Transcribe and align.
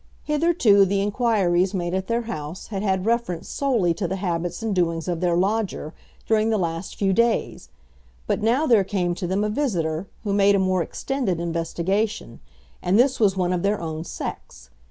Hitherto 0.23 0.83
the 0.83 0.99
inquiries 0.99 1.75
made 1.75 1.93
at 1.93 2.07
their 2.07 2.23
house 2.23 2.69
had 2.69 2.81
had 2.81 3.05
reference 3.05 3.47
solely 3.49 3.93
to 3.93 4.07
the 4.07 4.15
habits 4.15 4.63
and 4.63 4.73
doings 4.73 5.07
of 5.07 5.19
their 5.19 5.35
lodger 5.37 5.93
during 6.25 6.49
the 6.49 6.57
last 6.57 6.95
few 6.95 7.13
days; 7.13 7.69
but 8.25 8.41
now 8.41 8.65
there 8.65 8.83
came 8.83 9.13
to 9.13 9.27
them 9.27 9.43
a 9.43 9.47
visitor 9.49 10.07
who 10.23 10.33
made 10.33 10.55
a 10.55 10.57
more 10.57 10.81
extended 10.81 11.39
investigation; 11.39 12.39
and 12.81 12.97
this 12.97 13.19
was 13.19 13.37
one 13.37 13.53
of 13.53 13.61
their 13.61 13.79
own 13.79 14.03
sex. 14.03 14.71